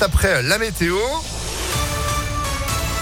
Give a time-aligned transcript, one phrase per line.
[0.00, 0.96] Après la météo.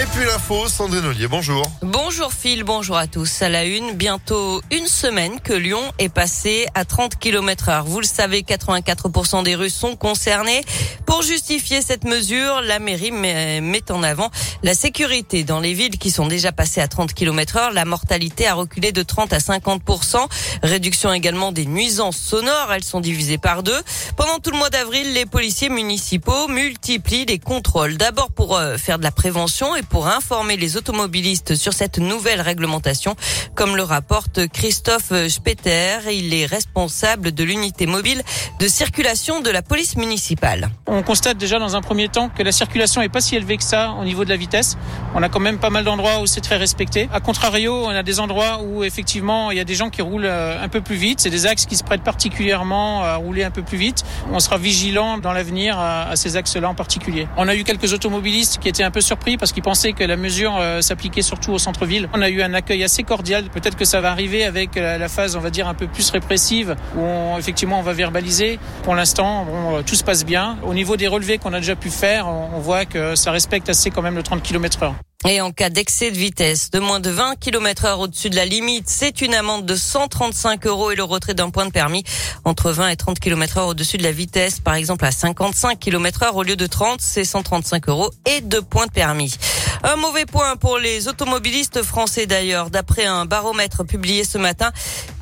[0.00, 1.68] Et puis l'info, Sandrine Ollier, bonjour.
[1.82, 3.42] Bonjour Phil, bonjour à tous.
[3.42, 7.84] À la une, bientôt une semaine que Lyon est passé à 30 km heure.
[7.84, 10.62] Vous le savez, 84% des rues sont concernées.
[11.04, 14.30] Pour justifier cette mesure, la mairie met en avant
[14.62, 17.72] la sécurité dans les villes qui sont déjà passées à 30 km heure.
[17.72, 20.18] La mortalité a reculé de 30 à 50%.
[20.62, 22.72] Réduction également des nuisances sonores.
[22.72, 23.82] Elles sont divisées par deux.
[24.16, 27.96] Pendant tout le mois d'avril, les policiers municipaux multiplient les contrôles.
[27.96, 32.40] D'abord pour euh, faire de la prévention et pour informer les automobilistes sur cette nouvelle
[32.40, 33.16] réglementation,
[33.54, 35.98] comme le rapporte Christophe Speter.
[36.12, 38.22] Il est responsable de l'unité mobile
[38.60, 40.70] de circulation de la police municipale.
[40.86, 43.64] On constate déjà dans un premier temps que la circulation est pas si élevée que
[43.64, 44.76] ça au niveau de la vitesse.
[45.14, 47.08] On a quand même pas mal d'endroits où c'est très respecté.
[47.12, 50.26] A contrario, on a des endroits où effectivement il y a des gens qui roulent
[50.26, 51.20] euh, un peu plus vite.
[51.20, 54.04] C'est des axes qui se prêtent particulièrement à rouler un peu plus vite.
[54.32, 57.28] On sera vigilant dans l'avenir à ces axes-là en particulier.
[57.36, 60.16] On a eu quelques automobilistes qui étaient un peu surpris parce qu'ils pensaient que la
[60.16, 62.08] mesure euh, s'appliquait surtout au centre-ville.
[62.12, 63.44] On a eu un accueil assez cordial.
[63.44, 66.76] Peut-être que ça va arriver avec la phase, on va dire, un peu plus répressive,
[66.96, 68.58] où effectivement on va verbaliser.
[68.82, 70.58] Pour l'instant, euh, tout se passe bien.
[70.64, 73.90] Au niveau des relevés qu'on a déjà pu faire, on voit que ça respecte assez
[73.90, 74.94] quand même le 30 km heure.
[75.26, 78.44] Et en cas d'excès de vitesse de moins de 20 km heure au-dessus de la
[78.44, 82.04] limite, c'est une amende de 135 euros et le retrait d'un point de permis
[82.44, 84.60] entre 20 et 30 km heure au-dessus de la vitesse.
[84.60, 88.62] Par exemple, à 55 km heure au lieu de 30, c'est 135 euros et deux
[88.62, 89.34] points de permis.
[89.82, 92.70] Un mauvais point pour les automobilistes français d'ailleurs.
[92.70, 94.72] D'après un baromètre publié ce matin,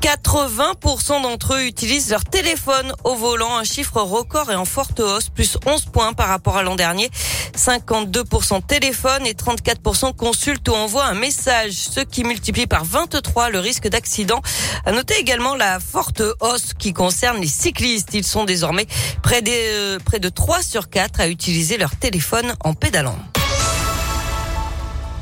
[0.00, 5.28] 80% d'entre eux utilisent leur téléphone au volant, un chiffre record et en forte hausse,
[5.28, 7.10] plus 11 points par rapport à l'an dernier.
[7.56, 13.60] 52% téléphone et 34% consultent ou envoient un message, ce qui multiplie par 23 le
[13.60, 14.40] risque d'accident.
[14.84, 18.14] À noter également la forte hausse qui concerne les cyclistes.
[18.14, 18.86] Ils sont désormais
[19.22, 23.16] près, euh, près de 3 sur 4 à utiliser leur téléphone en pédalant.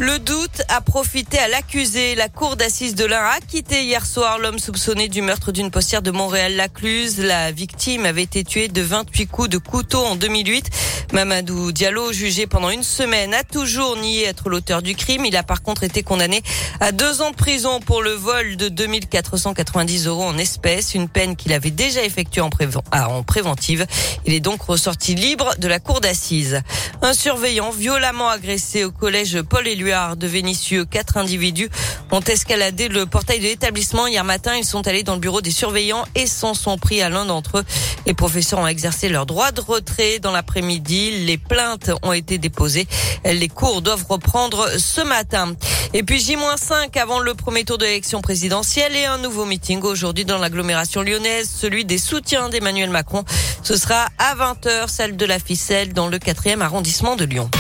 [0.01, 2.17] Le doute a profité à l'accusé.
[2.17, 6.03] La cour d'assises de l'Ain a quitté hier soir l'homme soupçonné du meurtre d'une postière
[6.03, 7.21] de Montréal-Lacluse.
[7.21, 10.69] La victime avait été tuée de 28 coups de couteau en 2008.
[11.13, 15.27] Mamadou Diallo, jugé pendant une semaine, a toujours nié être l'auteur du crime.
[15.27, 16.43] Il a par contre été condamné
[16.81, 21.37] à deux ans de prison pour le vol de 2490 euros en espèces, une peine
[21.37, 22.51] qu'il avait déjà effectuée en,
[22.91, 23.87] ah, en préventive.
[24.27, 26.63] Il est donc ressorti libre de la cour d'assises.
[27.01, 30.87] Un surveillant violemment agressé au collège Paul Éluard de Vénissieux.
[30.87, 31.69] Quatre individus
[32.11, 34.57] ont escaladé le portail de l'établissement hier matin.
[34.57, 37.59] Ils sont allés dans le bureau des surveillants et s'en sont pris à l'un d'entre
[37.59, 37.65] eux.
[38.07, 41.25] Les professeurs ont exercé leur droit de retrait dans l'après-midi.
[41.27, 42.87] Les plaintes ont été déposées.
[43.27, 45.55] Les cours doivent reprendre ce matin.
[45.93, 50.25] Et puis J-5 avant le premier tour de l'élection présidentielle et un nouveau meeting aujourd'hui
[50.25, 53.25] dans l'agglomération lyonnaise, celui des soutiens d'Emmanuel Macron.
[53.63, 57.51] Ce sera à 20h, celle de la ficelle dans le 4e arrondissement de Lyon.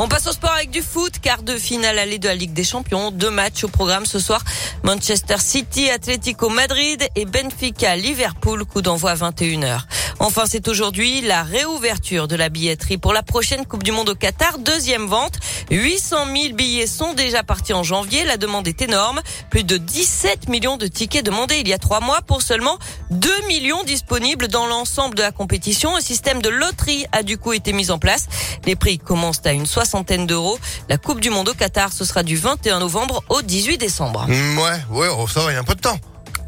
[0.00, 2.62] On passe au sport avec du foot, quart de finale allée de la Ligue des
[2.62, 3.10] Champions.
[3.10, 4.44] Deux matchs au programme ce soir.
[4.84, 9.80] Manchester City, Atlético Madrid et Benfica, Liverpool, coup d'envoi à 21h.
[10.20, 14.14] Enfin, c'est aujourd'hui la réouverture de la billetterie pour la prochaine Coupe du Monde au
[14.16, 14.58] Qatar.
[14.58, 15.34] Deuxième vente.
[15.70, 18.24] 800 000 billets sont déjà partis en janvier.
[18.24, 19.20] La demande est énorme.
[19.48, 22.78] Plus de 17 millions de tickets demandés il y a trois mois pour seulement
[23.10, 25.94] 2 millions disponibles dans l'ensemble de la compétition.
[25.94, 28.26] Un système de loterie a du coup été mis en place.
[28.66, 30.58] Les prix commencent à une soixantaine d'euros.
[30.88, 34.26] La Coupe du Monde au Qatar, ce sera du 21 novembre au 18 décembre.
[34.26, 35.98] Mm, ouais, ouais, ça va, il y a un peu de temps.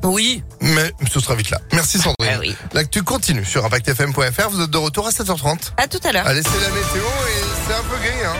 [0.02, 0.42] Oui.
[0.60, 1.60] Mais ce sera vite là.
[1.72, 2.14] Merci Sandrine.
[2.34, 2.54] Ah oui.
[2.72, 4.48] L'actu continue sur ImpactFM.fr.
[4.50, 5.72] Vous êtes de retour à 7h30.
[5.76, 6.26] À tout à l'heure.
[6.26, 8.34] Allez, c'est la météo et c'est un peu gris, hein.